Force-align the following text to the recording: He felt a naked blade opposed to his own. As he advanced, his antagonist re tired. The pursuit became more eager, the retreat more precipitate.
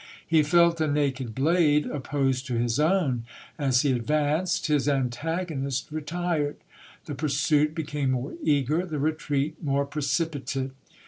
He 0.25 0.41
felt 0.41 0.81
a 0.81 0.87
naked 0.87 1.35
blade 1.35 1.85
opposed 1.85 2.47
to 2.47 2.55
his 2.55 2.79
own. 2.79 3.23
As 3.59 3.83
he 3.83 3.91
advanced, 3.91 4.65
his 4.65 4.89
antagonist 4.89 5.91
re 5.91 6.01
tired. 6.01 6.55
The 7.05 7.13
pursuit 7.13 7.75
became 7.75 8.09
more 8.09 8.33
eager, 8.41 8.83
the 8.87 8.97
retreat 8.97 9.63
more 9.63 9.85
precipitate. 9.85 10.71